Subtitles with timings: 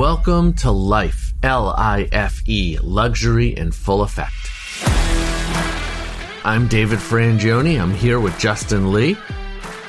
[0.00, 4.32] Welcome to Life, L I F E, Luxury in Full Effect.
[6.42, 7.78] I'm David Frangioni.
[7.78, 9.18] I'm here with Justin Lee.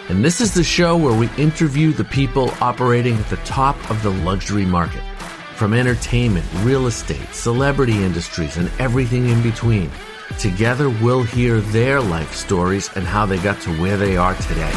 [0.10, 4.04] And this is the show where we interview the people operating at the top of
[4.04, 5.02] the luxury market.
[5.56, 9.90] From entertainment, real estate, celebrity industries, and everything in between.
[10.40, 14.74] Together, we'll hear their life stories and how they got to where they are today.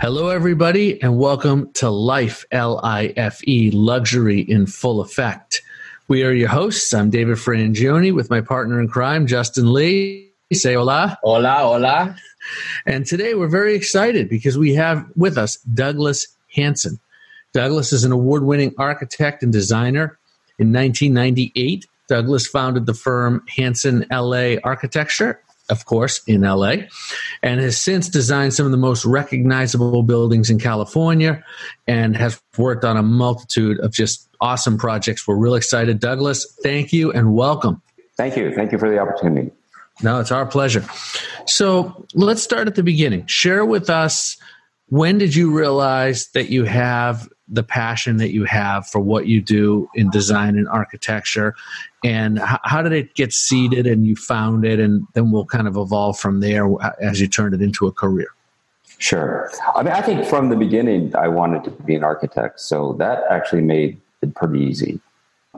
[0.00, 5.60] Hello, everybody, and welcome to Life, L I F E, Luxury in Full Effect.
[6.08, 6.94] We are your hosts.
[6.94, 10.30] I'm David Frangioni with my partner in crime, Justin Lee.
[10.54, 11.18] Say hola.
[11.22, 12.16] Hola, hola.
[12.86, 16.98] And today we're very excited because we have with us Douglas Hanson.
[17.52, 20.18] Douglas is an award winning architect and designer.
[20.58, 26.74] In 1998, Douglas founded the firm Hanson LA Architecture of course, in LA,
[27.42, 31.42] and has since designed some of the most recognizable buildings in California
[31.86, 35.26] and has worked on a multitude of just awesome projects.
[35.26, 36.00] We're real excited.
[36.00, 37.80] Douglas, thank you and welcome.
[38.16, 38.54] Thank you.
[38.54, 39.50] Thank you for the opportunity.
[40.02, 40.84] No, it's our pleasure.
[41.46, 43.26] So let's start at the beginning.
[43.26, 44.36] Share with us
[44.88, 49.40] when did you realize that you have the passion that you have for what you
[49.40, 51.54] do in design and architecture
[52.04, 54.80] and how, did it get seeded and you found it?
[54.80, 57.92] And then we'll kind of evolve from there uh, as you turned it into a
[57.92, 58.28] career.
[58.98, 59.50] Sure.
[59.74, 62.60] I mean i think from the beginning i wanted to be an architect.
[62.60, 65.00] So that actually made it pretty easy.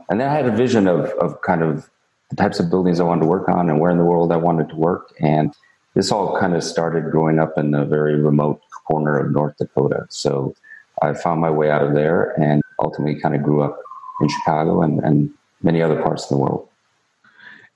[0.09, 1.91] And then i had a vision of, of kind of
[2.31, 4.37] the types of buildings i wanted to work on and where in the world i
[4.37, 5.13] wanted to work.
[5.19, 5.53] And
[5.95, 10.07] this all kind of started growing up in a very remote corner of north dakota.
[10.09, 10.55] So
[11.03, 13.79] I found my way out of there and ultimately kind of grew up
[14.21, 15.31] in Chicago and, and
[15.63, 16.69] many other parts of the world.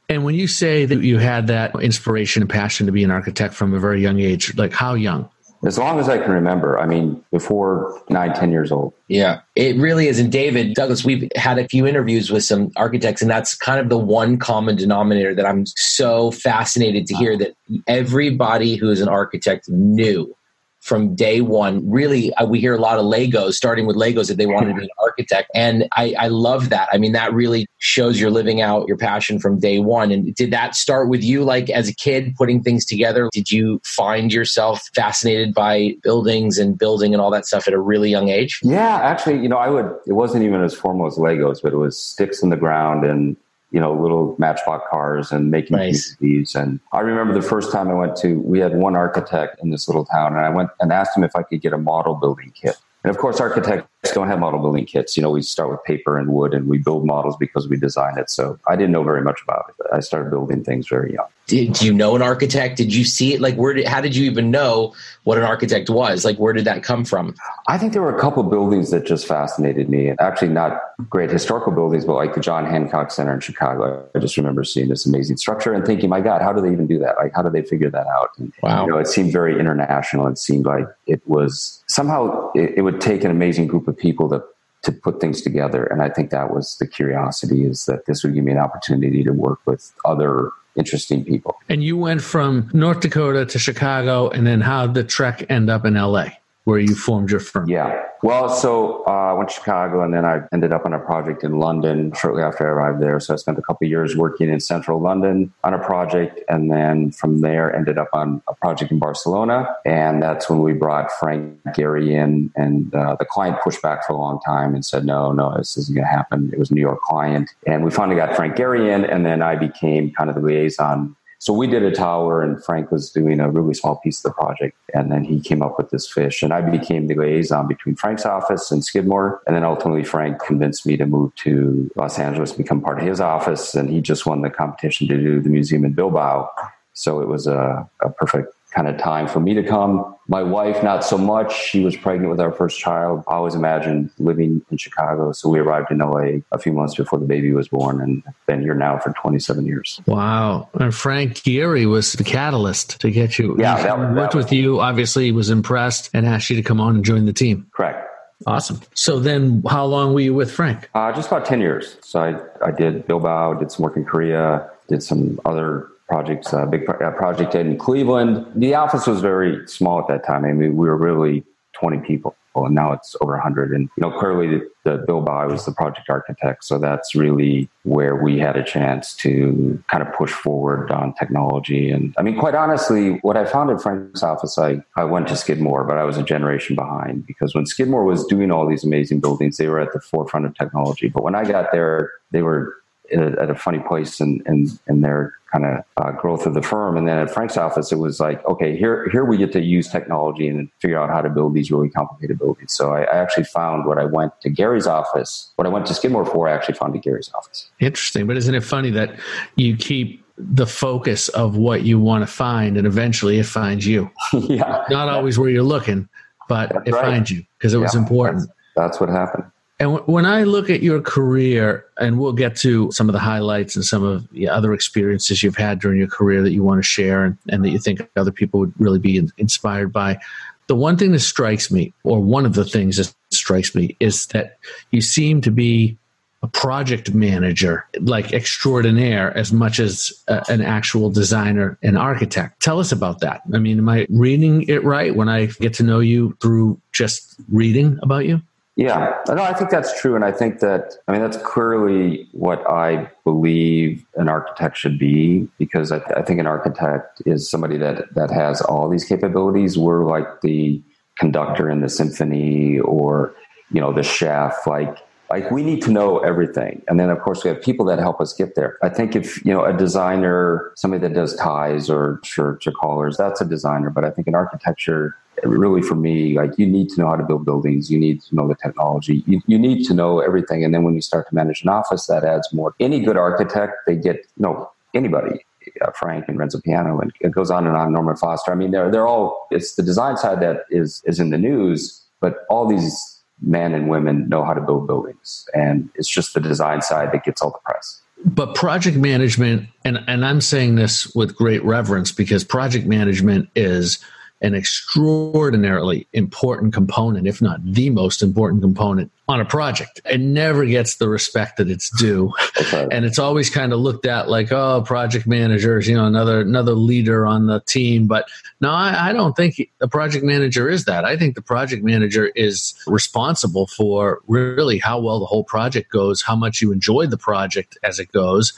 [0.08, 3.54] And when you say that you had that inspiration and passion to be an architect
[3.54, 5.28] from a very young age, like how young?
[5.64, 6.78] As long as I can remember.
[6.78, 8.92] I mean, before nine, ten years old.
[9.08, 10.18] Yeah, it really is.
[10.20, 13.88] And David, Douglas, we've had a few interviews with some architects, and that's kind of
[13.88, 17.54] the one common denominator that I'm so fascinated to hear that
[17.88, 20.36] everybody who is an architect knew
[20.86, 21.88] from day one.
[21.90, 24.74] Really, uh, we hear a lot of Legos, starting with Legos, that they wanted to
[24.74, 25.50] be an architect.
[25.52, 26.88] And I, I love that.
[26.92, 30.12] I mean, that really shows you're living out your passion from day one.
[30.12, 33.28] And did that start with you, like as a kid, putting things together?
[33.32, 37.80] Did you find yourself fascinated by buildings and building and all that stuff at a
[37.80, 38.60] really young age?
[38.62, 41.76] Yeah, actually, you know, I would, it wasn't even as formal as Legos, but it
[41.78, 43.36] was sticks in the ground and
[43.76, 46.16] you know, little matchbox cars and making nice.
[46.18, 46.54] these.
[46.54, 49.86] And I remember the first time I went to, we had one architect in this
[49.86, 52.54] little town, and I went and asked him if I could get a model building
[52.58, 52.76] kit.
[53.04, 55.16] And of course, architects don't have model building kits.
[55.16, 58.18] You know, we start with paper and wood and we build models because we design
[58.18, 58.30] it.
[58.30, 59.86] So I didn't know very much about it.
[59.92, 61.26] I started building things very young.
[61.46, 62.76] Did you know an architect?
[62.76, 63.40] Did you see it?
[63.40, 66.24] Like, where did, how did you even know what an architect was?
[66.24, 67.36] Like, where did that come from?
[67.68, 70.10] I think there were a couple buildings that just fascinated me.
[70.18, 74.08] Actually, not great historical buildings, but like the John Hancock Center in Chicago.
[74.12, 76.88] I just remember seeing this amazing structure and thinking, my God, how do they even
[76.88, 77.14] do that?
[77.16, 78.30] Like, how do they figure that out?
[78.38, 78.84] And, wow.
[78.84, 80.26] You know, it seemed very international.
[80.26, 84.28] It seemed like it was somehow it, it would take an amazing group of people
[84.30, 84.42] to
[84.82, 85.84] to put things together.
[85.84, 89.24] And I think that was the curiosity is that this would give me an opportunity
[89.24, 91.56] to work with other interesting people.
[91.68, 95.68] And you went from North Dakota to Chicago, and then how did the trek end
[95.70, 96.28] up in LA?
[96.66, 97.68] Where you formed your firm?
[97.68, 98.02] Yeah.
[98.24, 101.44] Well, so uh, I went to Chicago and then I ended up on a project
[101.44, 103.20] in London shortly after I arrived there.
[103.20, 106.40] So I spent a couple years working in central London on a project.
[106.48, 109.76] And then from there, ended up on a project in Barcelona.
[109.84, 112.50] And that's when we brought Frank Gehry in.
[112.56, 115.76] And uh, the client pushed back for a long time and said, no, no, this
[115.76, 116.50] isn't going to happen.
[116.52, 117.48] It was a New York client.
[117.64, 119.04] And we finally got Frank Gehry in.
[119.04, 121.14] And then I became kind of the liaison
[121.46, 124.32] so we did a tower, and Frank was doing a really small piece of the
[124.32, 124.76] project.
[124.94, 128.26] And then he came up with this fish, and I became the liaison between Frank's
[128.26, 129.40] office and Skidmore.
[129.46, 133.20] And then ultimately, Frank convinced me to move to Los Angeles, become part of his
[133.20, 133.76] office.
[133.76, 136.50] And he just won the competition to do the museum in Bilbao.
[136.94, 140.14] So it was a, a perfect kind of time for me to come.
[140.28, 141.56] My wife, not so much.
[141.56, 143.24] She was pregnant with our first child.
[143.26, 145.32] I always imagined living in Chicago.
[145.32, 148.60] So we arrived in LA a few months before the baby was born and been
[148.60, 150.00] here now for 27 years.
[150.06, 150.68] Wow.
[150.74, 153.56] And Frank Gehry was the catalyst to get you.
[153.58, 153.82] Yeah.
[153.82, 157.04] That, worked with you, obviously, he was impressed and asked you to come on and
[157.04, 157.66] join the team.
[157.72, 158.06] Correct.
[158.46, 158.80] Awesome.
[158.94, 160.90] So then, how long were you with Frank?
[160.94, 161.96] Uh, just about 10 years.
[162.02, 166.58] So I, I did Bilbao, did some work in Korea, did some other projects, a
[166.58, 168.46] uh, big pro- project in Cleveland.
[168.54, 170.44] The office was very small at that time.
[170.44, 171.44] I mean, we were really
[171.74, 173.72] 20 people and now it's over 100.
[173.72, 178.38] And you know, clearly, the, the was the project architect, so that's really where we
[178.38, 181.90] had a chance to kind of push forward on technology.
[181.90, 185.36] And I mean, quite honestly, what I found at Frank's office, I I went to
[185.36, 189.20] Skidmore, but I was a generation behind because when Skidmore was doing all these amazing
[189.20, 191.08] buildings, they were at the forefront of technology.
[191.08, 192.76] But when I got there, they were
[193.12, 196.96] at a funny place in, in, in their kind of uh, growth of the firm.
[196.96, 199.88] And then at Frank's office, it was like, okay, here, here we get to use
[199.88, 202.74] technology and figure out how to build these really complicated buildings.
[202.74, 205.94] So I, I actually found what I went to Gehry's office, what I went to
[205.94, 207.68] Skidmore for, I actually found at Gehry's office.
[207.80, 208.26] Interesting.
[208.26, 209.18] But isn't it funny that
[209.56, 214.10] you keep the focus of what you want to find and eventually it finds you?
[214.32, 214.84] yeah.
[214.90, 216.08] Not always where you're looking,
[216.48, 217.04] but that's it right.
[217.04, 218.40] finds you because it yeah, was important.
[218.40, 219.44] That's, that's what happened.
[219.78, 223.76] And when I look at your career, and we'll get to some of the highlights
[223.76, 226.88] and some of the other experiences you've had during your career that you want to
[226.88, 230.18] share and, and that you think other people would really be in- inspired by,
[230.66, 234.26] the one thing that strikes me, or one of the things that strikes me, is
[234.28, 234.58] that
[234.90, 235.96] you seem to be
[236.42, 242.60] a project manager, like extraordinaire, as much as uh, an actual designer and architect.
[242.60, 243.42] Tell us about that.
[243.54, 247.36] I mean, am I reading it right when I get to know you through just
[247.48, 248.40] reading about you?
[248.76, 250.14] Yeah, no, I think that's true.
[250.16, 255.48] And I think that, I mean, that's clearly what I believe an architect should be
[255.58, 259.78] because I, I, think an architect is somebody that, that has all these capabilities.
[259.78, 260.82] We're like the
[261.18, 263.34] conductor in the symphony or,
[263.72, 264.66] you know, the chef.
[264.66, 264.98] Like,
[265.30, 266.82] like we need to know everything.
[266.88, 268.78] And then, of course, we have people that help us get there.
[268.82, 273.16] I think if, you know, a designer, somebody that does ties or shirts or collars,
[273.16, 273.90] that's a designer.
[273.90, 277.24] But I think in architecture, really for me, like you need to know how to
[277.24, 280.64] build buildings, you need to know the technology, you, you need to know everything.
[280.64, 282.74] And then when you start to manage an office, that adds more.
[282.80, 285.44] Any good architect, they get, you know, anybody,
[285.82, 288.52] uh, Frank and Renzo Piano, and it goes on and on, Norman Foster.
[288.52, 292.02] I mean, they're, they're all, it's the design side that is, is in the news,
[292.20, 295.46] but all these men and women know how to build buildings.
[295.54, 300.02] And it's just the design side that gets all the press but project management and
[300.06, 303.98] and I'm saying this with great reverence because project management is
[304.42, 310.00] an extraordinarily important component, if not the most important component on a project.
[310.04, 312.32] It never gets the respect that it's due.
[312.60, 312.86] Okay.
[312.92, 316.74] And it's always kind of looked at like, oh, project managers, you know, another another
[316.74, 318.06] leader on the team.
[318.06, 318.28] But
[318.60, 321.06] no, I, I don't think the project manager is that.
[321.06, 326.22] I think the project manager is responsible for really how well the whole project goes,
[326.22, 328.52] how much you enjoy the project as it goes,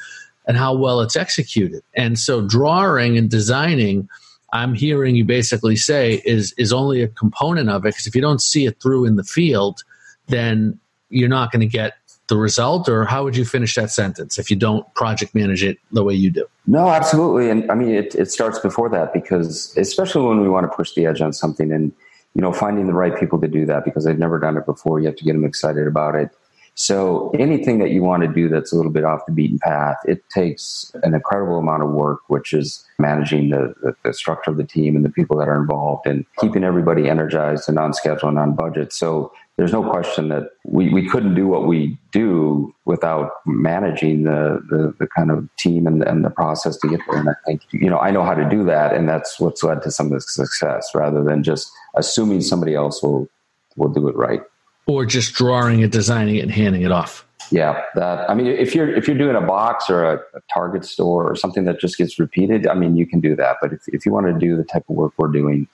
[0.46, 1.82] and how well it's executed.
[1.94, 4.08] And so drawing and designing–
[4.52, 8.22] I'm hearing you basically say is is only a component of it because if you
[8.22, 9.82] don't see it through in the field,
[10.26, 10.78] then
[11.10, 11.94] you're not going to get
[12.28, 15.78] the result or how would you finish that sentence if you don't project manage it
[15.92, 16.46] the way you do?
[16.66, 20.70] No absolutely and i mean it, it starts before that because especially when we want
[20.70, 21.92] to push the edge on something and
[22.34, 25.00] you know finding the right people to do that because they've never done it before
[25.00, 26.30] you have to get them excited about it
[26.78, 29.96] so anything that you want to do that's a little bit off the beaten path,
[30.04, 34.58] it takes an incredible amount of work, which is managing the, the, the, structure of
[34.58, 38.28] the team and the people that are involved and keeping everybody energized and on schedule
[38.28, 38.92] and on budget.
[38.92, 44.62] So there's no question that we, we couldn't do what we do without managing the,
[44.70, 47.19] the, the kind of team and, and the process to get there.
[47.19, 48.94] And I think, you know, I know how to do that.
[48.94, 53.02] And that's what's led to some of the success rather than just assuming somebody else
[53.02, 53.26] will,
[53.74, 54.42] will do it right
[54.88, 57.25] or just drawing it, designing it, and handing it off.
[57.50, 58.29] Yeah, that.
[58.29, 61.37] I mean, if you're if you're doing a box or a, a, Target store or
[61.37, 63.58] something that just gets repeated, I mean, you can do that.
[63.62, 65.69] But if if you want to do the type of work we're doing,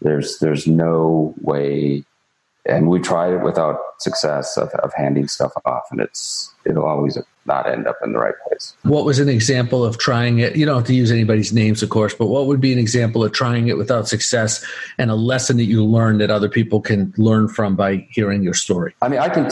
[0.00, 2.04] there's there's no way
[2.66, 7.18] and we tried it without success of, of handing stuff off and it's it'll always
[7.52, 8.74] not end up in the right place.
[8.82, 10.56] What was an example of trying it?
[10.56, 13.20] You don't have to use anybody's names of course but what would be an example
[13.24, 14.64] of trying it without success
[14.98, 18.54] and a lesson that you learned that other people can learn from by hearing your
[18.54, 18.94] story?
[19.02, 19.50] I mean i can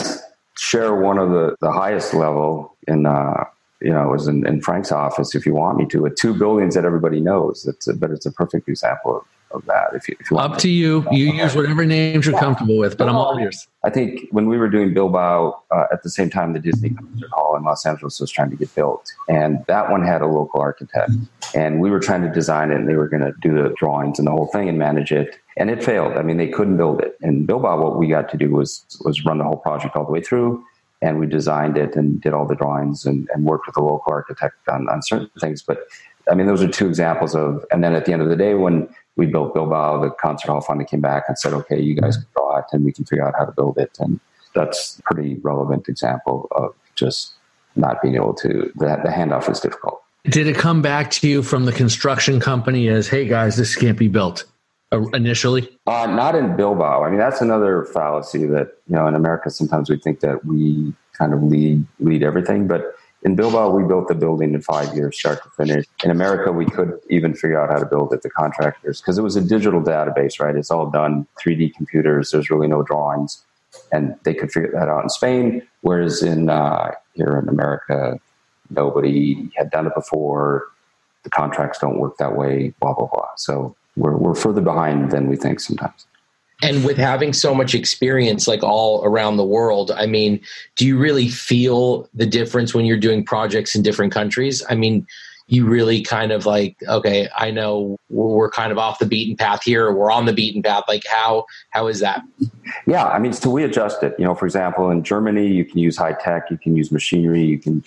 [0.57, 3.43] share one of the the highest level in uh
[3.81, 6.33] you know, it was in, in Frank's office, if you want me to, with two
[6.33, 7.65] buildings that everybody knows.
[7.65, 9.89] It's a, but it's a perfect example of of that.
[9.93, 12.39] If you, if you up to you, you use whatever names you're yeah.
[12.39, 13.67] comfortable with, but I'm all ears.
[13.83, 17.29] I think when we were doing Bilbao uh, at the same time, the Disney Concert
[17.31, 20.59] Hall in Los Angeles was trying to get built, and that one had a local
[20.61, 21.11] architect,
[21.55, 24.19] and we were trying to design it, and they were going to do the drawings
[24.19, 26.13] and the whole thing and manage it, and it failed.
[26.13, 27.17] I mean, they couldn't build it.
[27.21, 30.11] In Bilbao, what we got to do was was run the whole project all the
[30.11, 30.63] way through.
[31.01, 34.11] And we designed it and did all the drawings and, and worked with the local
[34.11, 35.61] architect on, on certain things.
[35.61, 35.87] But
[36.29, 38.53] I mean, those are two examples of, and then at the end of the day,
[38.53, 38.87] when
[39.19, 40.01] we built Bilbao.
[40.01, 42.83] The concert hall finally came back and said, okay, you guys can draw it and
[42.83, 43.95] we can figure out how to build it.
[43.99, 44.19] And
[44.55, 47.33] that's a pretty relevant example of just
[47.75, 50.01] not being able to, the, the handoff is difficult.
[50.25, 53.97] Did it come back to you from the construction company as, hey guys, this can't
[53.97, 54.45] be built?
[54.91, 55.69] uh, initially?
[55.85, 57.03] Uh, not in Bilbao.
[57.03, 60.93] I mean, that's another fallacy that you know in America sometimes we think that we
[61.13, 65.19] kind of lead lead everything, but in Bilbao we built the building in five years,
[65.19, 65.85] start to finish.
[66.03, 68.21] In America, we could even figure out how to build it.
[68.21, 70.55] The contractors, because it was a digital database, right?
[70.55, 72.31] It's all done 3D computers.
[72.31, 73.43] There's really no drawings,
[73.91, 75.61] and they could figure that out in Spain.
[75.81, 78.19] Whereas in uh, here in America,
[78.69, 80.63] nobody had done it before.
[81.23, 82.73] The contracts don't work that way.
[82.79, 83.27] Blah blah blah.
[83.35, 86.05] So we're we're further behind than we think sometimes.
[86.61, 90.41] And with having so much experience, like all around the world, I mean,
[90.75, 94.63] do you really feel the difference when you're doing projects in different countries?
[94.69, 95.07] I mean,
[95.49, 99.63] you really kind of like okay i know we're kind of off the beaten path
[99.63, 102.21] here we're on the beaten path like how how is that?
[102.85, 104.15] Yeah i mean so we adjust it.
[104.17, 107.43] You know for example in germany you can use high tech you can use machinery
[107.43, 107.83] you can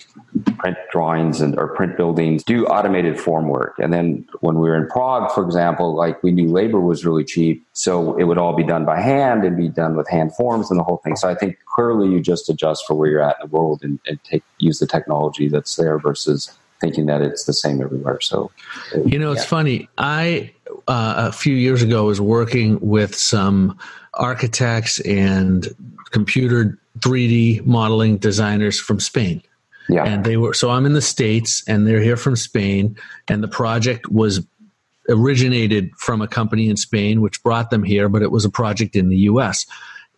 [0.57, 3.75] print drawings and or print buildings do automated form work.
[3.79, 7.23] And then when we were in prague for example like we knew labor was really
[7.23, 10.69] cheap so it would all be done by hand and be done with hand forms
[10.69, 11.15] and the whole thing.
[11.15, 13.99] So i think clearly you just adjust for where you're at in the world and,
[14.05, 18.19] and take use the technology that's there versus thinking that it's the same everywhere.
[18.19, 18.51] So,
[19.05, 19.87] you know, it's funny.
[19.97, 20.51] I
[20.89, 23.77] uh, a few years ago was working with some
[24.15, 25.73] architects and
[26.11, 29.41] computer 3D modeling designers from Spain.
[29.87, 30.03] Yeah.
[30.03, 32.97] And they were so I'm in the states and they're here from Spain
[33.29, 34.45] and the project was
[35.09, 38.95] originated from a company in Spain which brought them here but it was a project
[38.95, 39.65] in the US.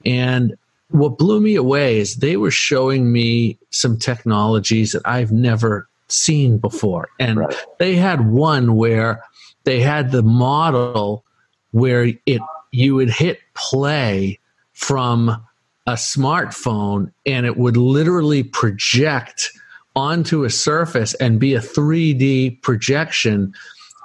[0.03, 0.55] And
[0.89, 6.57] what blew me away is they were showing me some technologies that I've never seen
[6.57, 7.09] before.
[7.19, 7.55] And right.
[7.79, 9.23] they had one where
[9.63, 11.23] they had the model
[11.71, 14.39] where it you would hit play
[14.73, 15.43] from
[15.87, 19.51] a smartphone and it would literally project
[19.95, 23.53] onto a surface and be a 3D projection.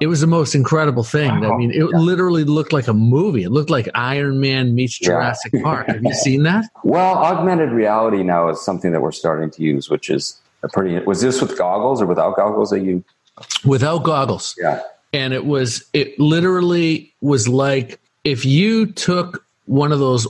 [0.00, 1.40] It was the most incredible thing.
[1.40, 1.52] Wow.
[1.52, 1.98] I mean, it yeah.
[1.98, 3.42] literally looked like a movie.
[3.42, 5.62] It looked like Iron Man meets Jurassic yeah.
[5.62, 5.88] Park.
[5.88, 6.66] Have you seen that?
[6.84, 10.98] Well, augmented reality now is something that we're starting to use, which is pretty.
[11.04, 13.04] Was this with goggles or without goggles that you?
[13.64, 14.54] Without goggles.
[14.60, 14.82] Yeah.
[15.12, 15.84] And it was.
[15.92, 20.26] It literally was like if you took one of those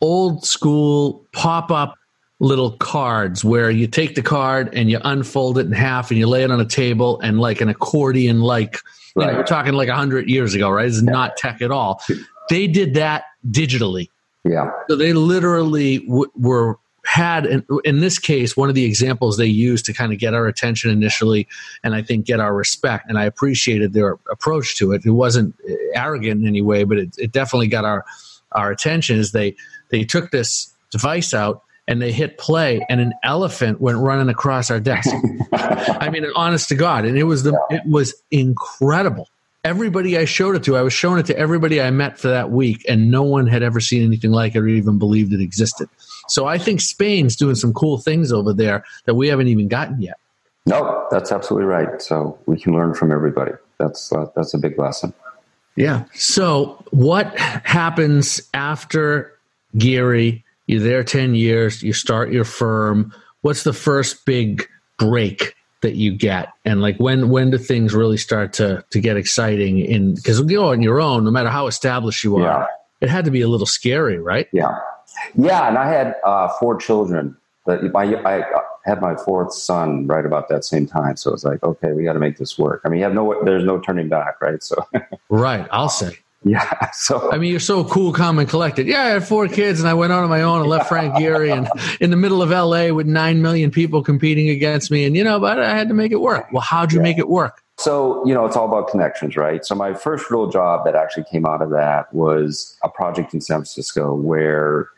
[0.00, 1.96] old school pop up
[2.40, 6.26] little cards where you take the card and you unfold it in half and you
[6.26, 8.78] lay it on a table and like an accordion like
[9.16, 9.26] right.
[9.26, 11.10] you know, we're talking like 100 years ago right it's yeah.
[11.10, 12.00] not tech at all
[12.48, 14.08] they did that digitally
[14.44, 16.78] yeah so they literally w- were
[17.08, 20.34] had in, in this case one of the examples they used to kind of get
[20.34, 21.48] our attention initially
[21.82, 25.00] and i think get our respect and i appreciated their approach to it.
[25.06, 28.04] It wasn't eh, arrogant in any way but it, it definitely got our
[28.52, 29.56] our attention is they
[29.88, 34.70] they took this device out and they hit play and an elephant went running across
[34.70, 35.08] our desk.
[35.54, 39.30] I mean honest to god and it was the it was incredible.
[39.64, 42.50] Everybody I showed it to, I was showing it to everybody I met for that
[42.50, 45.88] week, and no one had ever seen anything like it or even believed it existed.
[46.28, 50.00] So I think Spain's doing some cool things over there that we haven't even gotten
[50.00, 50.18] yet.
[50.66, 52.00] No, that's absolutely right.
[52.00, 53.52] So we can learn from everybody.
[53.78, 55.14] That's uh, that's a big lesson.
[55.76, 56.04] Yeah.
[56.14, 59.32] So what happens after
[59.76, 60.42] Gehry?
[60.66, 61.82] You're there ten years.
[61.82, 63.14] You start your firm.
[63.40, 64.68] What's the first big
[64.98, 69.16] break that you get and like when when do things really start to to get
[69.16, 72.66] exciting in because you go on your own no matter how established you are yeah.
[73.00, 74.76] it had to be a little scary right yeah
[75.34, 78.44] yeah and i had uh, four children but my, i
[78.84, 82.14] had my fourth son right about that same time so it's like okay we got
[82.14, 84.76] to make this work i mean you have no there's no turning back right so
[85.28, 86.90] right i'll say yeah.
[86.92, 88.86] So I mean, you're so cool, calm, and collected.
[88.86, 91.14] Yeah, I had four kids, and I went on on my own and left Frank
[91.14, 91.68] Gehry and
[92.00, 92.92] in the middle of L.A.
[92.92, 96.12] with nine million people competing against me, and you know, but I had to make
[96.12, 96.46] it work.
[96.52, 97.04] Well, how'd you yeah.
[97.04, 97.62] make it work?
[97.76, 99.64] So you know, it's all about connections, right?
[99.64, 103.40] So my first real job that actually came out of that was a project in
[103.40, 104.88] San Francisco where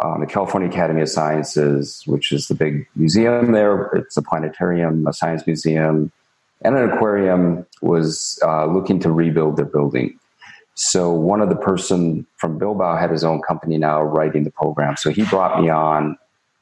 [0.00, 5.06] um, the California Academy of Sciences, which is the big museum there, it's a planetarium,
[5.06, 6.10] a science museum,
[6.62, 10.18] and an aquarium, was uh, looking to rebuild their building.
[10.74, 14.96] So one of the person from Bilbao had his own company now writing the program.
[14.96, 16.16] So he brought me on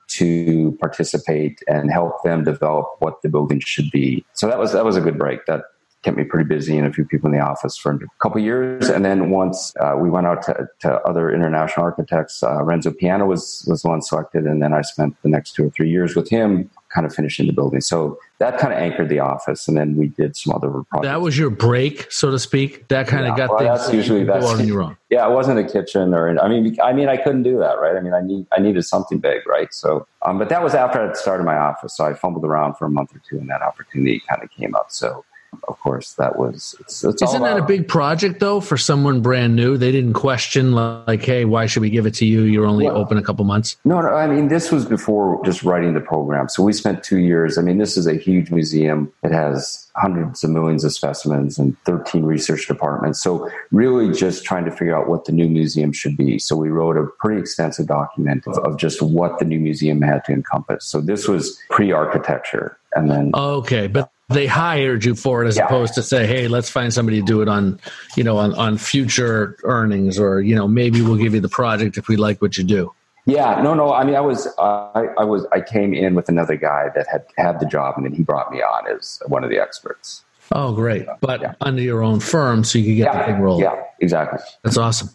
[0.08, 4.24] to participate and help them develop what the building should be.
[4.32, 5.46] So that was that was a good break.
[5.46, 5.64] That
[6.02, 8.88] kept me pretty busy and a few people in the office for a couple years.
[8.88, 13.26] And then once uh, we went out to, to other international architects, uh, Renzo Piano
[13.26, 16.14] was was the one selected, and then I spent the next two or three years
[16.14, 17.80] with him kind of finishing the building.
[17.80, 21.02] So that kind of anchored the office, and then we did some other projects.
[21.02, 22.86] That was your break, so to speak.
[22.88, 23.80] That kind yeah, of got well, things.
[23.80, 24.96] That's usually that's on your own.
[25.10, 27.96] Yeah, it wasn't a kitchen, or I mean, I mean, I couldn't do that, right?
[27.96, 29.74] I mean, I need I needed something big, right?
[29.74, 32.86] So, um, but that was after I started my office, so I fumbled around for
[32.86, 34.86] a month or two, and that opportunity kind of came up.
[34.90, 35.24] So
[35.66, 36.74] of course, that was.
[36.80, 39.76] It's, it's Isn't that a big project though for someone brand new?
[39.76, 42.42] They didn't question like, "Hey, why should we give it to you?
[42.42, 44.08] You're only well, open a couple months." No, no.
[44.08, 46.48] I mean, this was before just writing the program.
[46.48, 47.58] So we spent two years.
[47.58, 49.12] I mean, this is a huge museum.
[49.22, 53.22] It has hundreds of millions of specimens and 13 research departments.
[53.22, 56.38] So really, just trying to figure out what the new museum should be.
[56.38, 60.24] So we wrote a pretty extensive document of, of just what the new museum had
[60.26, 60.84] to encompass.
[60.86, 65.66] So this was pre-architecture, and then okay, but they hired you for it as yeah.
[65.66, 67.80] opposed to say, "Hey, let's find somebody to do it on,
[68.16, 71.96] you know, on on future earnings, or you know, maybe we'll give you the project
[71.96, 72.92] if we like what you do."
[73.28, 73.92] Yeah, no, no.
[73.92, 77.06] I mean, I was, uh, I, I was, I came in with another guy that
[77.08, 80.24] had had the job, and then he brought me on as one of the experts.
[80.50, 81.06] Oh, great!
[81.20, 81.54] But yeah.
[81.60, 83.26] under your own firm, so you could get yeah.
[83.26, 83.64] the big rolling.
[83.64, 84.38] Yeah, exactly.
[84.64, 85.10] That's awesome.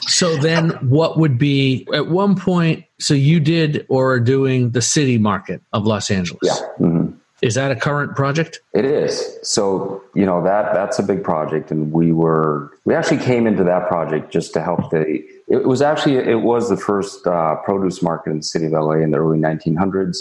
[0.00, 2.84] So then, what would be at one point?
[2.98, 6.40] So you did or are doing the city market of Los Angeles?
[6.42, 6.86] Yeah.
[6.86, 7.16] Mm-hmm.
[7.42, 8.60] Is that a current project?
[8.72, 9.38] It is.
[9.42, 13.62] So, you know, that that's a big project and we were we actually came into
[13.64, 18.02] that project just to help the it was actually it was the first uh, produce
[18.02, 20.18] market in the city of LA in the early 1900s.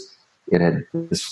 [0.52, 0.86] It had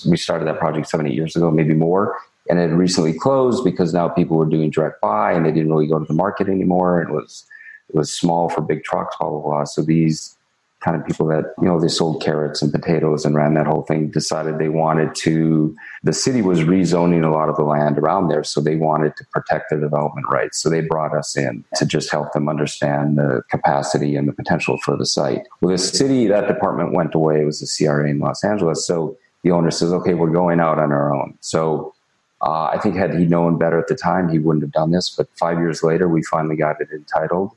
[0.06, 2.18] we started that project 7 8 years ago, maybe more,
[2.50, 5.72] and it had recently closed because now people were doing direct buy and they didn't
[5.72, 7.02] really go to the market anymore.
[7.02, 7.46] It was
[7.90, 9.64] it was small for big trucks, blah blah blah.
[9.66, 10.36] So these
[10.84, 13.84] kind of people that you know they sold carrots and potatoes and ran that whole
[13.84, 18.28] thing decided they wanted to the city was rezoning a lot of the land around
[18.28, 20.62] there so they wanted to protect their development rights.
[20.62, 24.78] So they brought us in to just help them understand the capacity and the potential
[24.84, 25.48] for the site.
[25.62, 27.42] Well the city that department went away.
[27.42, 28.86] It was the cra in los angeles.
[28.86, 31.38] So the owner says okay we're going out on our own.
[31.40, 31.94] So
[32.42, 35.10] uh, i think had he known better at the time he wouldn't have done this
[35.10, 37.52] but five years later we finally got it entitled.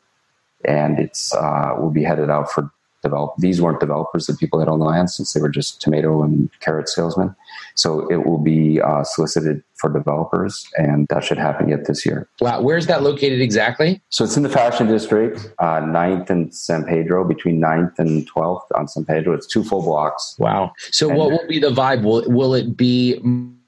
[0.65, 2.71] And it's uh, will be headed out for
[3.07, 3.35] develop.
[3.39, 6.51] These weren't developers; the people that own the land, since they were just tomato and
[6.61, 7.35] carrot salesmen.
[7.75, 12.29] So it will be uh, solicited for developers, and that should happen yet this year.
[12.41, 14.01] Wow, where's that located exactly?
[14.09, 18.67] So it's in the Fashion District, uh, 9th and San Pedro, between 9th and 12th
[18.75, 19.35] on San Pedro.
[19.35, 20.35] It's two full blocks.
[20.39, 20.73] Wow.
[20.91, 22.03] So and what will be the vibe?
[22.03, 23.21] Will will it be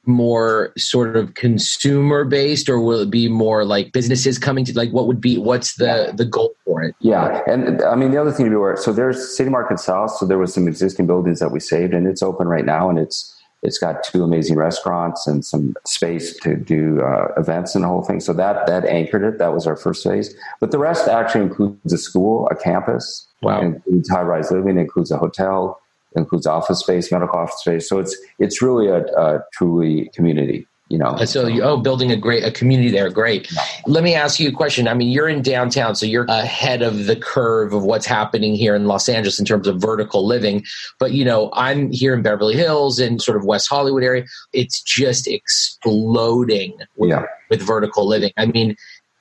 [0.09, 4.91] more sort of consumer based or will it be more like businesses coming to like
[4.91, 6.95] what would be what's the the goal for it?
[7.01, 10.13] Yeah and i mean the other thing to be aware so there's city market south
[10.13, 12.99] so there was some existing buildings that we saved and it's open right now and
[12.99, 17.89] it's it's got two amazing restaurants and some space to do uh, events and the
[17.89, 21.09] whole thing so that that anchored it that was our first phase but the rest
[21.09, 23.61] actually includes a school a campus wow.
[23.61, 25.81] includes high rise living includes a hotel
[26.17, 27.89] includes office space, medical office space.
[27.89, 30.67] So it's it's really a, a truly community.
[30.91, 33.53] You know, so you, oh, building a great a community there, great.
[33.87, 34.89] Let me ask you a question.
[34.89, 38.75] I mean, you're in downtown, so you're ahead of the curve of what's happening here
[38.75, 40.65] in Los Angeles in terms of vertical living.
[40.99, 44.25] But you know, I'm here in Beverly Hills in sort of West Hollywood area.
[44.55, 47.27] It's just exploding with, yeah.
[47.51, 48.33] with vertical living.
[48.39, 48.75] I mean,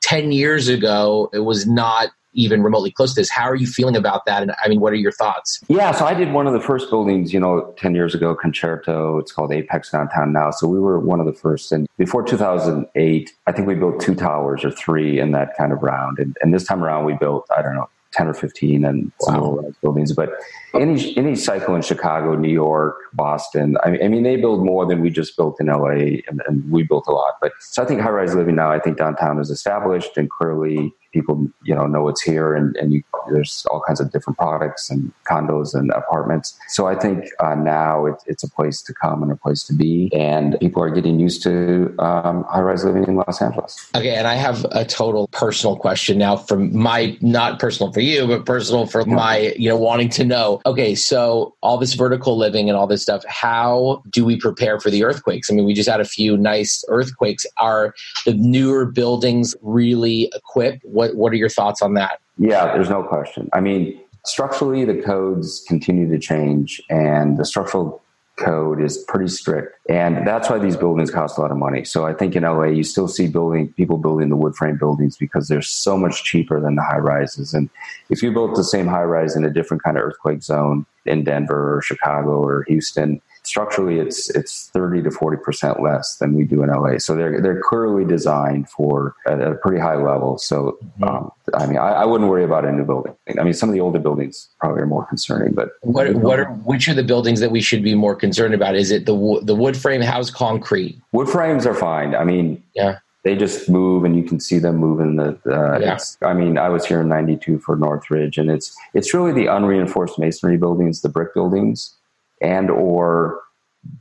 [0.03, 3.29] 10 years ago, it was not even remotely close to this.
[3.29, 4.41] How are you feeling about that?
[4.43, 5.59] And I mean, what are your thoughts?
[5.67, 9.17] Yeah, so I did one of the first buildings, you know, 10 years ago, Concerto.
[9.17, 10.51] It's called Apex Downtown now.
[10.51, 11.71] So we were one of the first.
[11.71, 15.81] And before 2008, I think we built two towers or three in that kind of
[15.81, 16.19] round.
[16.19, 19.41] And, and this time around, we built, I don't know, 10 or 15 and some
[19.41, 19.61] wow.
[19.61, 20.13] some buildings.
[20.13, 20.31] But
[20.73, 24.85] any any cycle in Chicago, New York, Boston, I mean, I mean, they build more
[24.85, 27.35] than we just built in LA, and, and we built a lot.
[27.41, 30.93] But so I think high rise living now, I think downtown is established and clearly
[31.17, 33.01] people you know know it's here and, and you,
[33.31, 36.57] there's all kinds of different products and condos and apartments.
[36.69, 39.73] So i think uh, now it, it's a place to come and a place to
[39.73, 43.89] be and people are getting used to um, high-rise living in los angeles.
[43.95, 48.27] Okay and i have a total personal question now from my not personal for you
[48.27, 50.61] but personal for my you know wanting to know.
[50.65, 54.89] Okay so all this vertical living and all this stuff how do we prepare for
[54.89, 55.49] the earthquakes?
[55.49, 57.45] I mean we just had a few nice earthquakes.
[57.57, 57.93] Are
[58.25, 60.83] the newer buildings really equipped?
[60.83, 62.19] What what are your thoughts on that?
[62.37, 63.49] Yeah, there's no question.
[63.53, 68.01] I mean, structurally, the codes continue to change, and the structural
[68.37, 71.83] code is pretty strict, and that's why these buildings cost a lot of money.
[71.83, 75.17] So I think in LA, you still see building people building the wood frame buildings
[75.17, 77.55] because they're so much cheaper than the high rises.
[77.55, 77.69] And
[78.09, 81.23] if you built the same high rise in a different kind of earthquake zone in
[81.23, 86.43] Denver or Chicago or Houston, structurally it's it's 30 to 40 percent less than we
[86.43, 86.97] do in LA.
[86.97, 90.37] So they're they're clearly designed for at a pretty high level.
[90.37, 91.03] So mm-hmm.
[91.03, 93.15] um, I mean, I, I, wouldn't worry about a new building.
[93.39, 95.53] I mean, some of the older buildings probably are more concerning.
[95.53, 98.75] But what what are which are the buildings that we should be more concerned about?
[98.75, 100.99] Is it the the wood frame house concrete?
[101.13, 102.15] Wood frames are fine.
[102.15, 102.99] I mean, yeah.
[103.23, 105.17] They just move, and you can see them moving.
[105.17, 105.97] The, uh, yeah.
[106.21, 110.17] I mean, I was here in '92 for Northridge, and it's it's really the unreinforced
[110.17, 111.96] masonry buildings, the brick buildings,
[112.41, 113.41] and or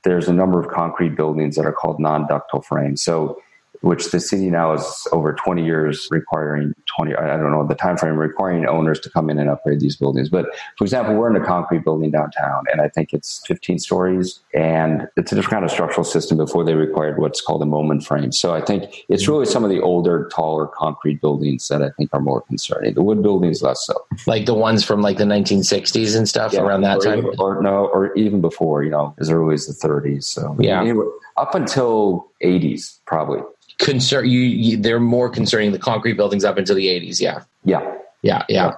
[0.04, 3.02] there's a number of concrete buildings that are called non-ductile frames.
[3.02, 3.40] So
[3.80, 7.96] which the city now is over 20 years requiring 20 i don't know the time
[7.96, 10.28] frame requiring owners to come in and upgrade these buildings.
[10.28, 14.40] But for example we're in a concrete building downtown and i think it's 15 stories
[14.54, 18.04] and it's a different kind of structural system before they required what's called a moment
[18.04, 18.32] frame.
[18.32, 19.32] So i think it's mm-hmm.
[19.32, 22.94] really some of the older taller concrete buildings that i think are more concerning.
[22.94, 23.94] The wood buildings less so.
[24.26, 27.62] Like the ones from like the 1960s and stuff yeah, around that time even, or
[27.62, 30.56] no or even before you know as early as the 30s so.
[30.58, 30.80] Yeah.
[30.80, 33.40] Anyway, up until 80s probably
[33.78, 37.42] concern you, you, they're more concerning the concrete buildings up until the 80s yeah.
[37.64, 37.80] Yeah.
[37.80, 38.72] Yeah yeah, yeah.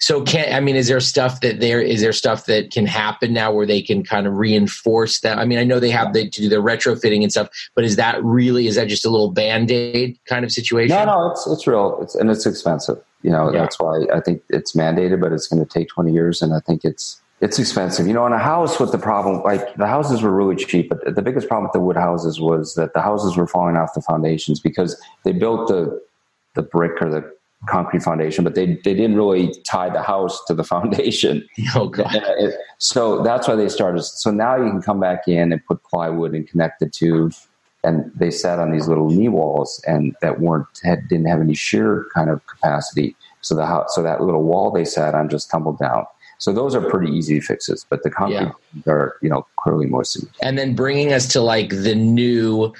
[0.00, 3.32] so can i mean is there stuff that there is there stuff that can happen
[3.32, 5.38] now where they can kind of reinforce that?
[5.38, 7.96] I mean i know they have the, to do the retrofitting and stuff but is
[7.96, 10.96] that really is that just a little band-aid kind of situation?
[10.96, 13.60] No no it's it's real it's and it's expensive you know yeah.
[13.60, 16.60] that's why i think it's mandated but it's going to take 20 years and i
[16.60, 18.06] think it's it's expensive.
[18.06, 21.14] You know, in a house with the problem, like the houses were really cheap, but
[21.14, 24.02] the biggest problem with the wood houses was that the houses were falling off the
[24.02, 26.00] foundations because they built the
[26.54, 30.54] the brick or the concrete foundation, but they they didn't really tie the house to
[30.54, 31.46] the foundation.
[31.74, 32.20] Oh god!
[32.78, 34.02] So that's why they started.
[34.02, 37.30] So now you can come back in and put plywood and connect the two,
[37.84, 41.54] and they sat on these little knee walls and that weren't had, didn't have any
[41.54, 43.14] shear kind of capacity.
[43.42, 46.04] So the house, so that little wall they sat on just tumbled down.
[46.38, 48.52] So those are pretty easy fixes, but the concrete
[48.86, 48.92] yeah.
[48.92, 50.42] are, you know, clearly more significant.
[50.42, 52.72] And then bringing us to like the new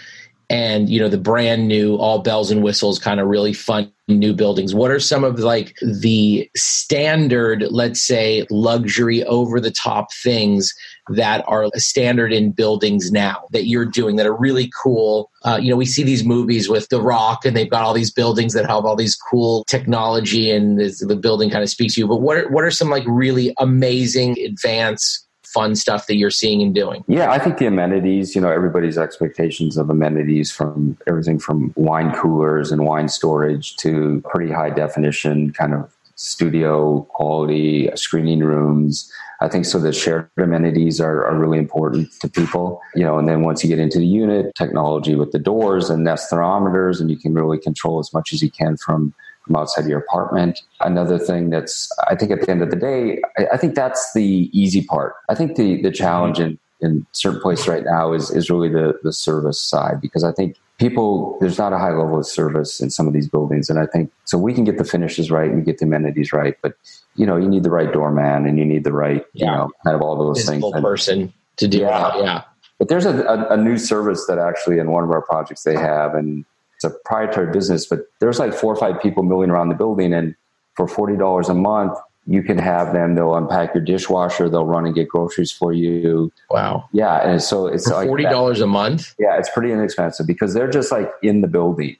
[0.51, 4.33] and, you know, the brand new all bells and whistles kind of really fun new
[4.33, 4.75] buildings.
[4.75, 10.73] What are some of like the standard, let's say luxury over the top things
[11.11, 15.31] that are standard in buildings now that you're doing that are really cool.
[15.45, 18.13] Uh, you know, we see these movies with The Rock and they've got all these
[18.13, 22.09] buildings that have all these cool technology and the building kind of speaks to you.
[22.09, 26.63] But what are, what are some like really amazing advanced fun stuff that you're seeing
[26.63, 27.05] and doing?
[27.09, 32.13] Yeah, I think the amenities, you know, everybody's expectations of amenities from everything from wine
[32.15, 39.13] coolers and wine storage to pretty high definition kind of studio quality uh, screening rooms
[39.41, 43.29] I think so the shared amenities are, are really important to people, you know, and
[43.29, 47.09] then once you get into the unit, technology with the doors and Nest thermometers, and
[47.09, 49.15] you can really control as much as you can from,
[49.49, 50.63] from outside your apartment.
[50.81, 54.13] Another thing that's, I think at the end of the day, I, I think that's
[54.13, 55.15] the easy part.
[55.29, 58.99] I think the, the challenge in, in certain places right now is, is really the,
[59.03, 62.89] the service side, because I think people there's not a high level of service in
[62.89, 65.65] some of these buildings and i think so we can get the finishes right and
[65.65, 66.75] get the amenities right but
[67.17, 69.45] you know you need the right doorman and you need the right yeah.
[69.45, 72.01] you know kind of all those Physical things person to do yeah.
[72.01, 72.43] that yeah
[72.79, 75.75] but there's a, a, a, new service that actually in one of our projects they
[75.75, 76.45] have and
[76.79, 80.13] it's a proprietary business but there's like four or five people milling around the building
[80.15, 80.35] and
[80.75, 83.15] for $40 a month you can have them.
[83.15, 84.51] They'll unpack your dishwasher.
[84.51, 86.31] They'll run and get groceries for you.
[86.51, 86.87] Wow.
[86.93, 89.15] Yeah, and so it's like forty dollars a month.
[89.19, 91.97] Yeah, it's pretty inexpensive because they're just like in the building,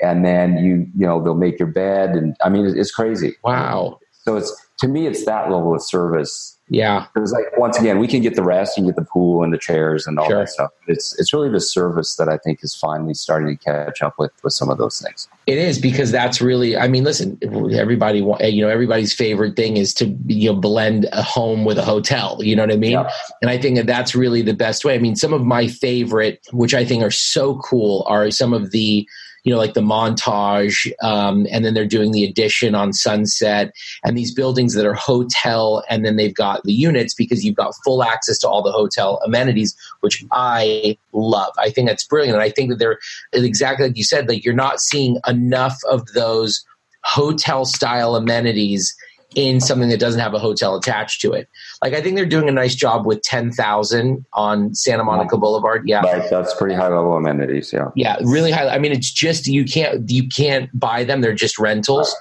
[0.00, 3.34] and then you you know they'll make your bed, and I mean it's crazy.
[3.42, 3.98] Wow.
[4.22, 7.06] So it's to me it's that level of service yeah.
[7.12, 9.58] Because like once again, we can get the rest, you get the pool and the
[9.58, 10.40] chairs and all sure.
[10.40, 10.70] that stuff.
[10.86, 14.32] It's it's really the service that I think is finally starting to catch up with
[14.42, 15.28] with some of those things.
[15.46, 19.92] It is because that's really I mean, listen, everybody you know, everybody's favorite thing is
[19.94, 22.92] to you know blend a home with a hotel, you know what I mean?
[22.92, 23.10] Yeah.
[23.42, 24.94] And I think that that's really the best way.
[24.94, 28.70] I mean, some of my favorite, which I think are so cool, are some of
[28.70, 29.06] the
[29.44, 34.16] you know, like the montage, um, and then they're doing the addition on Sunset, and
[34.16, 38.02] these buildings that are hotel, and then they've got the units because you've got full
[38.02, 41.52] access to all the hotel amenities, which I love.
[41.58, 42.98] I think that's brilliant, and I think that they're
[43.32, 46.64] exactly like you said, like you're not seeing enough of those
[47.04, 48.96] hotel style amenities
[49.34, 51.48] in something that doesn't have a hotel attached to it.
[51.82, 55.88] Like I think they're doing a nice job with 10,000 on Santa Monica Boulevard.
[55.88, 56.00] Yeah.
[56.00, 56.28] Right.
[56.30, 57.72] That's pretty high level amenities.
[57.72, 57.88] Yeah.
[57.94, 58.16] Yeah.
[58.22, 58.68] Really high.
[58.68, 61.20] I mean, it's just, you can't, you can't buy them.
[61.20, 62.14] They're just rentals.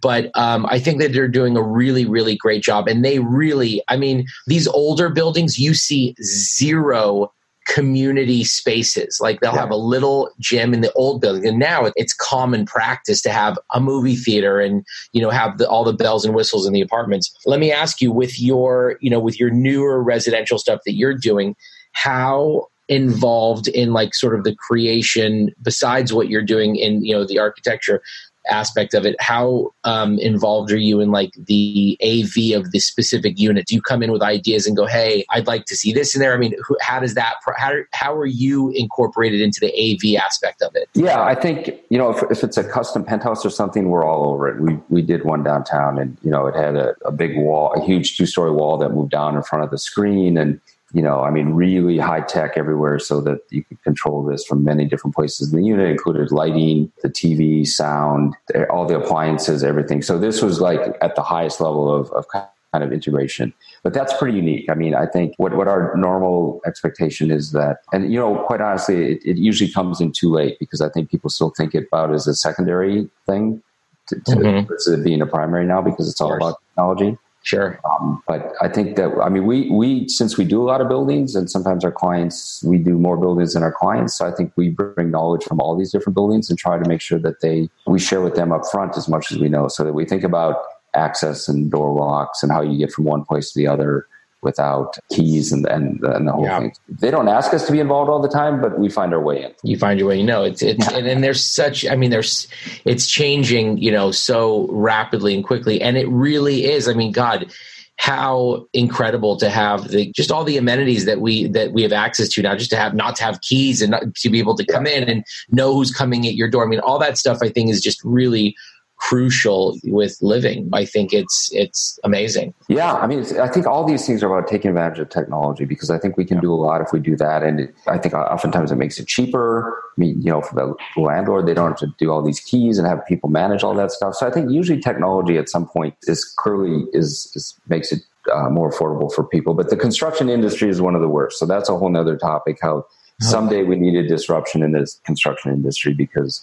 [0.00, 2.88] But um, I think that they're doing a really, really great job.
[2.88, 7.32] And they really, I mean, these older buildings, you see zero
[7.66, 9.18] community spaces.
[9.20, 9.60] Like they'll yeah.
[9.60, 13.58] have a little gym in the old building, and now it's common practice to have
[13.74, 16.80] a movie theater and you know have the, all the bells and whistles in the
[16.80, 17.34] apartments.
[17.46, 21.16] Let me ask you, with your you know with your newer residential stuff that you're
[21.16, 21.54] doing,
[21.92, 27.24] how involved in like sort of the creation besides what you're doing in you know
[27.24, 28.02] the architecture
[28.48, 33.38] aspect of it how um, involved are you in like the av of the specific
[33.38, 33.66] unit?
[33.66, 36.20] Do you come in with ideas and go hey i'd like to see this in
[36.20, 36.34] there?
[36.34, 40.62] I mean who, how does that how, how are you incorporated into the av aspect
[40.62, 40.88] of it?
[40.94, 44.28] Yeah i think you know if, if it's a custom penthouse or something we're all
[44.28, 44.60] over it.
[44.60, 47.84] We, we did one downtown and you know it had a, a big wall a
[47.84, 50.60] huge two story wall that moved down in front of the screen and
[50.92, 54.62] you know, I mean, really high tech everywhere so that you could control this from
[54.62, 58.34] many different places in the unit, included lighting, the TV, sound,
[58.68, 60.02] all the appliances, everything.
[60.02, 63.54] So this was like at the highest level of, of kind of integration.
[63.82, 64.70] But that's pretty unique.
[64.70, 68.60] I mean, I think what, what our normal expectation is that, and you know, quite
[68.60, 72.10] honestly, it, it usually comes in too late because I think people still think about
[72.10, 73.62] it as a secondary thing
[74.08, 74.72] to, to, mm-hmm.
[74.84, 77.18] to being a primary now because it's all about technology.
[77.44, 77.80] Sure.
[77.90, 80.88] Um, but I think that, I mean, we, we, since we do a lot of
[80.88, 84.16] buildings and sometimes our clients, we do more buildings than our clients.
[84.16, 87.00] So I think we bring knowledge from all these different buildings and try to make
[87.00, 89.82] sure that they, we share with them up front as much as we know so
[89.82, 90.56] that we think about
[90.94, 94.06] access and door locks and how you get from one place to the other
[94.42, 96.58] without keys and and, and the whole yeah.
[96.58, 96.72] thing.
[96.88, 99.42] They don't ask us to be involved all the time, but we find our way
[99.42, 99.52] in.
[99.62, 100.18] You find your way.
[100.18, 100.98] You know, it's it's yeah.
[100.98, 101.86] and, and, there's such.
[101.86, 102.48] I mean, there's
[102.84, 103.78] it's changing.
[103.78, 106.88] You know, so rapidly and quickly, and it really is.
[106.88, 107.52] I mean, God.
[107.98, 112.28] How incredible to have the just all the amenities that we that we have access
[112.30, 112.56] to now.
[112.56, 115.08] Just to have not to have keys and not, to be able to come in
[115.08, 116.64] and know who's coming at your door.
[116.64, 118.56] I mean, all that stuff I think is just really
[119.02, 120.70] crucial with living.
[120.72, 122.54] I think it's it's amazing.
[122.68, 125.90] Yeah, I mean, I think all these things are about taking advantage of technology because
[125.90, 128.14] I think we can do a lot if we do that, and it, I think
[128.14, 129.82] oftentimes it makes it cheaper.
[129.96, 132.78] I mean, you know, for the landlord, they don't have to do all these keys
[132.78, 134.14] and have people manage all that stuff.
[134.14, 138.48] So I think usually technology at some point is clearly is, is makes it uh,
[138.50, 139.52] more affordable for people.
[139.52, 141.38] But the construction industry is one of the worst.
[141.38, 142.58] So that's a whole other topic.
[142.62, 142.86] How
[143.20, 146.42] someday we need a disruption in this construction industry because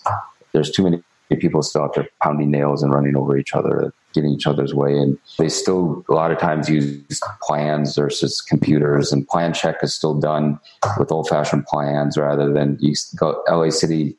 [0.54, 1.02] there's too many
[1.38, 4.98] people still out there pounding nails and running over each other, getting each other's way.
[4.98, 9.94] And they still a lot of times use plans versus computers, and plan check is
[9.94, 10.60] still done
[10.98, 14.16] with old fashioned plans rather than you go LA City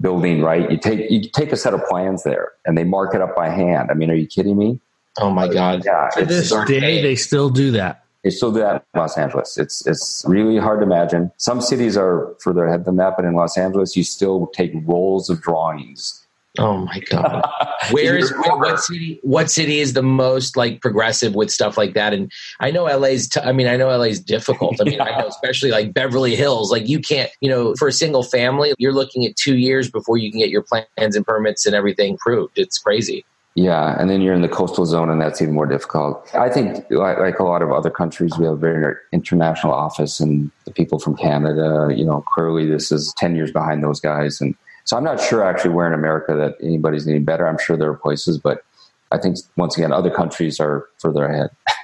[0.00, 0.70] building, right?
[0.70, 3.48] You take you take a set of plans there and they mark it up by
[3.48, 3.90] hand.
[3.90, 4.80] I mean, are you kidding me?
[5.18, 5.84] Oh my God.
[5.84, 6.08] Yeah.
[6.14, 8.04] To this day they still do that.
[8.24, 9.58] They still do that in Los Angeles.
[9.58, 11.30] It's it's really hard to imagine.
[11.36, 15.28] Some cities are further ahead than that, but in Los Angeles, you still take rolls
[15.28, 16.23] of drawings
[16.58, 17.44] Oh my god!
[17.90, 19.18] Where is what city?
[19.22, 22.14] What city is the most like progressive with stuff like that?
[22.14, 23.26] And I know LA's.
[23.26, 24.80] T- I mean, I know LA's difficult.
[24.80, 25.04] I mean, yeah.
[25.04, 26.70] I know especially like Beverly Hills.
[26.70, 30.16] Like you can't, you know, for a single family, you're looking at two years before
[30.16, 32.56] you can get your plans and permits and everything approved.
[32.56, 33.24] It's crazy.
[33.56, 36.28] Yeah, and then you're in the coastal zone, and that's even more difficult.
[36.34, 40.18] I think, like, like, a lot of other countries, we have a very international office,
[40.18, 44.40] and the people from Canada, you know, clearly this is ten years behind those guys,
[44.40, 47.48] and so I'm not sure actually where in America that anybody's any better.
[47.48, 48.64] I'm sure there are places, but
[49.10, 51.50] I think once again, other countries are further ahead.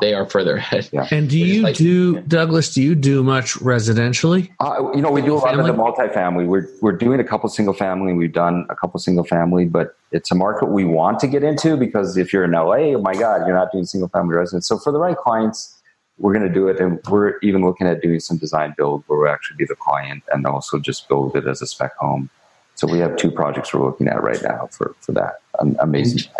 [0.00, 0.88] They are further ahead.
[0.92, 1.08] Yeah.
[1.10, 2.72] And do you like, do Douglas?
[2.72, 4.48] Do you do much residentially?
[4.60, 5.68] Uh, you know, we do a lot family?
[5.68, 6.46] of the multifamily.
[6.46, 8.12] We're we're doing a couple single family.
[8.12, 11.76] We've done a couple single family, but it's a market we want to get into
[11.76, 14.68] because if you're in LA, oh my God, you're not doing single family residence.
[14.68, 15.79] So for the right clients,
[16.20, 16.78] we're going to do it.
[16.78, 20.22] And we're even looking at doing some design build where we'll actually be the client
[20.32, 22.30] and also just build it as a spec home.
[22.74, 25.40] So we have two projects we're looking at right now for, for that.
[25.80, 26.30] Amazing.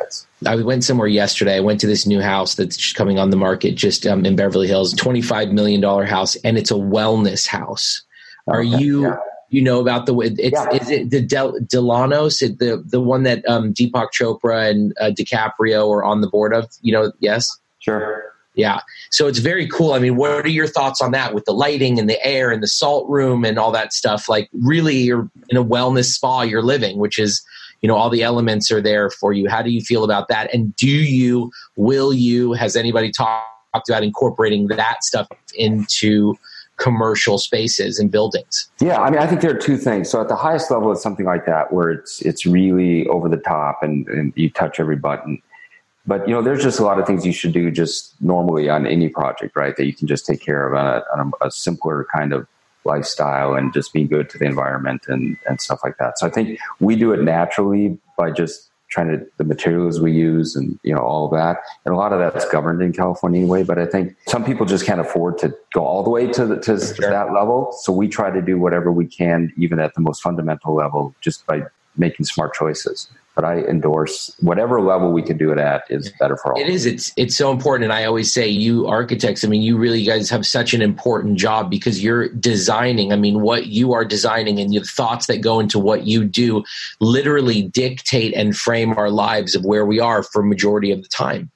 [0.46, 1.56] I went somewhere yesterday.
[1.56, 4.66] I went to this new house that's coming on the market just um, in Beverly
[4.66, 8.02] Hills, $25 million house, and it's a wellness house.
[8.46, 9.16] Are okay, you, yeah.
[9.50, 10.70] you know about the, it's, yeah.
[10.70, 15.90] is it the Del, Delanos, the, the one that um, Deepak Chopra and uh, DiCaprio
[15.90, 17.46] are on the board of, you know, yes?
[17.80, 18.29] Sure.
[18.61, 18.81] Yeah.
[19.11, 19.94] So it's very cool.
[19.94, 22.62] I mean, what are your thoughts on that with the lighting and the air and
[22.62, 24.29] the salt room and all that stuff?
[24.29, 27.42] Like, really, you're in a wellness spa you're living, which is,
[27.81, 29.49] you know, all the elements are there for you.
[29.49, 30.53] How do you feel about that?
[30.53, 36.37] And do you, will you, has anybody talked about incorporating that stuff into
[36.77, 38.70] commercial spaces and buildings?
[38.79, 40.11] Yeah, I mean, I think there are two things.
[40.11, 43.38] So at the highest level, it's something like that where it's it's really over the
[43.38, 45.40] top and, and you touch every button
[46.06, 48.86] but you know there's just a lot of things you should do just normally on
[48.86, 52.06] any project right that you can just take care of on a, on a, simpler
[52.14, 52.46] kind of
[52.84, 56.18] lifestyle and just being good to the environment and, and stuff like that.
[56.18, 60.56] So i think we do it naturally by just trying to the materials we use
[60.56, 61.58] and you know all of that.
[61.84, 64.86] And a lot of that's governed in california anyway but i think some people just
[64.86, 67.10] can't afford to go all the way to, the, to sure.
[67.10, 67.72] that level.
[67.82, 71.46] So we try to do whatever we can even at the most fundamental level just
[71.46, 71.64] by
[72.00, 73.08] making smart choices
[73.40, 76.60] but I endorse whatever level we can do it at is better for all.
[76.60, 76.84] It is.
[76.84, 79.44] It's it's so important, and I always say, you architects.
[79.44, 83.12] I mean, you really guys have such an important job because you're designing.
[83.12, 86.64] I mean, what you are designing and the thoughts that go into what you do
[87.00, 91.50] literally dictate and frame our lives of where we are for majority of the time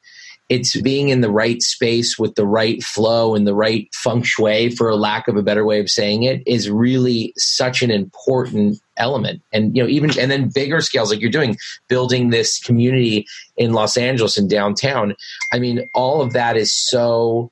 [0.48, 4.70] it's being in the right space with the right flow and the right feng shui,
[4.70, 8.78] for a lack of a better way of saying it, is really such an important
[8.96, 9.42] element.
[9.52, 11.56] And you know, even and then bigger scales like you're doing,
[11.88, 13.26] building this community
[13.56, 15.14] in Los Angeles and downtown.
[15.52, 17.50] I mean, all of that is so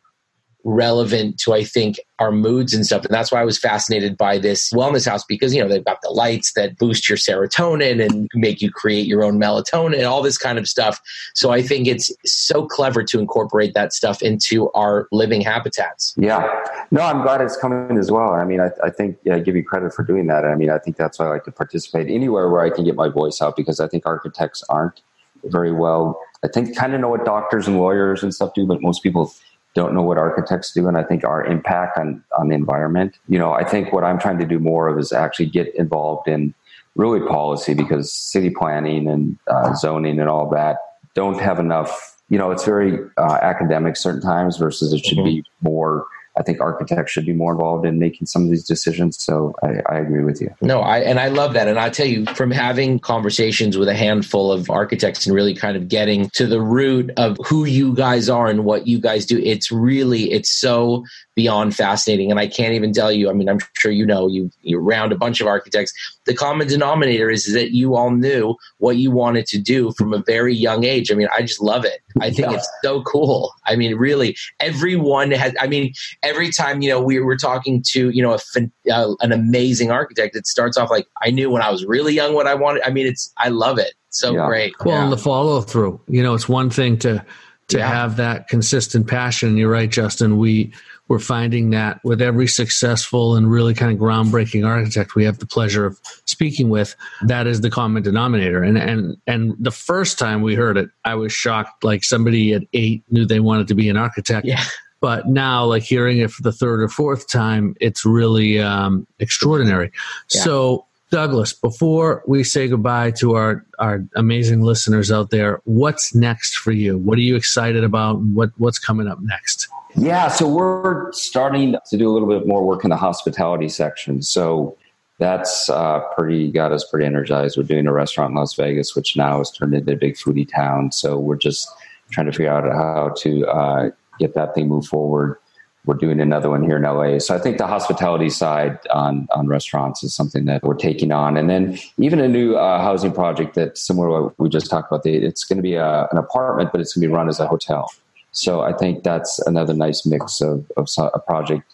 [0.64, 3.05] relevant to I think our moods and stuff.
[3.05, 5.98] And that's why I was fascinated by this wellness house because you know they've got
[6.03, 10.22] the lights that boost your serotonin and make you create your own melatonin and all
[10.22, 11.01] this kind of stuff.
[11.35, 16.14] So I think it's so clever to incorporate that stuff into our living habitats.
[16.16, 16.48] Yeah,
[16.90, 18.33] no, I'm glad it's coming as well.
[18.33, 20.44] I mean, I, I think yeah, I give you credit for doing that.
[20.44, 22.94] I mean, I think that's why I like to participate anywhere where I can get
[22.94, 25.01] my voice out because I think architects aren't
[25.44, 26.20] very well.
[26.44, 29.33] I think kind of know what doctors and lawyers and stuff do, but most people
[29.74, 33.38] don't know what architects do and i think our impact on on the environment you
[33.38, 36.54] know i think what i'm trying to do more of is actually get involved in
[36.94, 40.76] really policy because city planning and uh, zoning and all that
[41.14, 45.42] don't have enough you know it's very uh, academic certain times versus it should mm-hmm.
[45.42, 46.06] be more
[46.37, 49.23] I think architects should be more involved in making some of these decisions.
[49.23, 50.55] So I, I, agree with you.
[50.62, 51.68] No, I and I love that.
[51.68, 55.77] And I tell you, from having conversations with a handful of architects and really kind
[55.77, 59.38] of getting to the root of who you guys are and what you guys do,
[59.38, 62.31] it's really it's so beyond fascinating.
[62.31, 63.29] And I can't even tell you.
[63.29, 65.92] I mean, I'm sure you know you you round a bunch of architects.
[66.25, 70.23] The common denominator is that you all knew what you wanted to do from a
[70.27, 71.12] very young age.
[71.12, 72.01] I mean, I just love it.
[72.21, 72.55] I think yeah.
[72.55, 73.53] it's so cool.
[73.66, 75.55] I mean, really, everyone has.
[75.61, 79.32] I mean, every time you know we were talking to you know a, uh, an
[79.32, 82.54] amazing architect, it starts off like I knew when I was really young what I
[82.54, 82.82] wanted.
[82.85, 83.94] I mean, it's I love it.
[84.11, 84.46] So yeah.
[84.46, 84.74] great.
[84.85, 85.04] Well, yeah.
[85.04, 86.00] and the follow through.
[86.08, 87.24] You know, it's one thing to
[87.68, 87.88] to yeah.
[87.88, 89.56] have that consistent passion.
[89.56, 90.38] You're right, Justin.
[90.38, 90.72] We
[91.08, 95.46] we're finding that with every successful and really kind of groundbreaking architect we have the
[95.46, 98.62] pleasure of speaking with, that is the common denominator.
[98.62, 101.85] And and and the first time we heard it, I was shocked.
[101.85, 104.46] Like somebody at eight knew they wanted to be an architect.
[104.46, 104.62] Yeah.
[105.03, 109.91] But now, like hearing it for the third or fourth time, it's really um, extraordinary.
[110.33, 110.43] Yeah.
[110.43, 116.55] So Douglas, before we say goodbye to our, our amazing listeners out there, what's next
[116.55, 116.99] for you?
[116.99, 118.21] What are you excited about?
[118.21, 119.69] What what's coming up next?
[119.97, 124.23] Yeah, so we're starting to do a little bit more work in the hospitality section.
[124.23, 124.79] So
[125.19, 127.57] that's uh, pretty got us pretty energized.
[127.59, 130.49] We're doing a restaurant in Las Vegas, which now has turned into a big foodie
[130.49, 130.93] town.
[130.93, 131.69] So we're just
[132.12, 133.91] trying to figure out how to uh,
[134.22, 135.38] get that thing move forward
[135.85, 137.18] we're doing another one here in LA.
[137.18, 141.37] So I think the hospitality side on on restaurants is something that we're taking on,
[141.37, 144.92] and then even a new uh, housing project that similar to what we just talked
[144.92, 145.04] about.
[145.04, 147.46] it's going to be a, an apartment, but it's going to be run as a
[147.46, 147.90] hotel.
[148.30, 151.64] So I think that's another nice mix of, of a project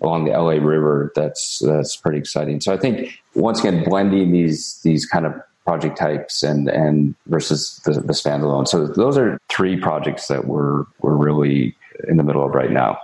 [0.00, 1.12] along the LA River.
[1.16, 2.60] That's that's pretty exciting.
[2.60, 7.80] So I think once again blending these these kind of project types and and versus
[7.84, 8.68] the, the standalone.
[8.68, 11.74] So those are three projects that we're we're really
[12.08, 12.98] in the middle of right now.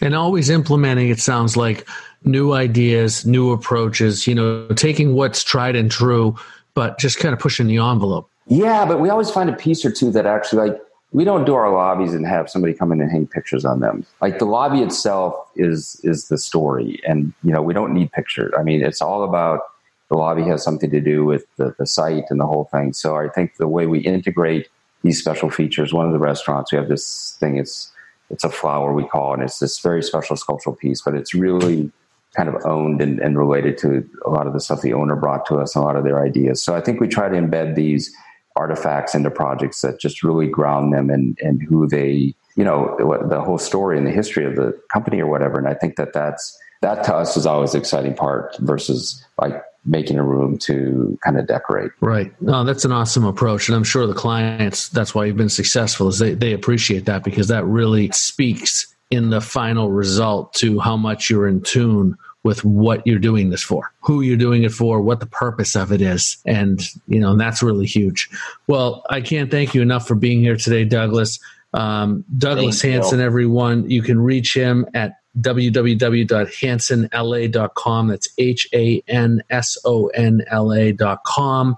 [0.00, 1.86] And always implementing it sounds like
[2.24, 6.36] new ideas new approaches you know taking what's tried and true
[6.74, 8.28] but just kind of pushing the envelope.
[8.46, 10.80] Yeah but we always find a piece or two that actually like
[11.12, 14.06] we don't do our lobbies and have somebody come in and hang pictures on them.
[14.20, 18.52] Like the lobby itself is is the story and you know we don't need pictures.
[18.58, 19.60] I mean it's all about
[20.08, 22.92] the lobby has something to do with the, the site and the whole thing.
[22.92, 24.68] So i think the way we integrate
[25.02, 27.90] these special features one of the restaurants we have this thing it's
[28.30, 29.34] it's a flower we call.
[29.34, 31.90] And it's this very special sculptural piece, but it's really
[32.36, 35.44] kind of owned and, and related to a lot of the stuff the owner brought
[35.46, 36.62] to us and a lot of their ideas.
[36.62, 38.14] So I think we try to embed these
[38.56, 42.96] artifacts into projects that just really ground them and and who they, you know,
[43.28, 45.58] the whole story and the history of the company or whatever.
[45.58, 49.62] And I think that that's that to us is always the exciting part versus like
[49.84, 51.90] making a room to kind of decorate.
[52.00, 52.32] Right.
[52.42, 53.68] No, that's an awesome approach.
[53.68, 57.24] And I'm sure the clients, that's why you've been successful is they, they appreciate that
[57.24, 62.64] because that really speaks in the final result to how much you're in tune with
[62.64, 66.00] what you're doing this for, who you're doing it for, what the purpose of it
[66.00, 66.38] is.
[66.46, 68.30] And, you know, that's really huge.
[68.66, 71.38] Well, I can't thank you enough for being here today, Douglas.
[71.74, 78.08] Um, Douglas Hanson, everyone, you can reach him at www.hansonla.com.
[78.08, 81.76] That's H A N S O N L A.com.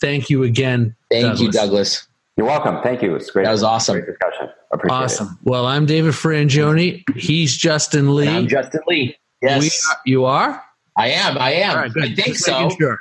[0.00, 0.94] Thank you again.
[1.10, 1.40] Thank Douglas.
[1.40, 2.08] you, Douglas.
[2.36, 2.80] You're welcome.
[2.82, 3.14] Thank you.
[3.16, 3.44] It's great.
[3.44, 3.96] That was awesome.
[3.96, 4.48] Great discussion.
[4.70, 5.26] Appreciate awesome.
[5.26, 5.50] It.
[5.50, 7.02] Well, I'm David Frangioni.
[7.16, 8.28] He's Justin Lee.
[8.28, 9.16] And I'm Justin Lee.
[9.42, 9.84] Yes.
[9.90, 10.62] Are, you are?
[10.96, 11.38] I am.
[11.38, 11.76] I am.
[11.76, 12.70] Right, I think Just so.
[12.70, 12.98] Sure.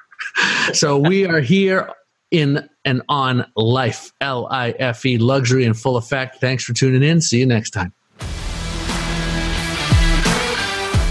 [0.74, 1.90] So we are here
[2.32, 6.42] in and on life, L I F E, luxury in full effect.
[6.42, 7.22] Thanks for tuning in.
[7.22, 7.94] See you next time.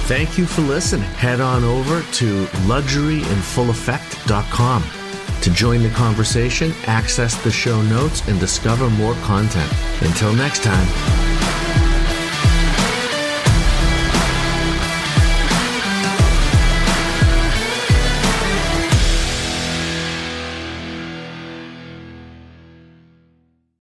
[0.07, 1.11] Thank you for listening.
[1.15, 4.85] Head on over to luxuryinfulleffect.com
[5.41, 9.73] to join the conversation, access the show notes, and discover more content.
[10.03, 11.26] Until next time.